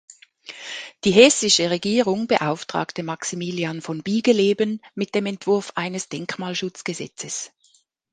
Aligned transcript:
Die 1.03 1.11
hessische 1.11 1.69
Regierung 1.69 2.25
beauftragte 2.25 3.03
Maximilian 3.03 3.81
von 3.81 4.01
Biegeleben 4.01 4.81
mit 4.95 5.13
dem 5.13 5.27
Entwurf 5.27 5.73
eines 5.75 6.09
Denkmalschutzgesetzes. 6.09 7.51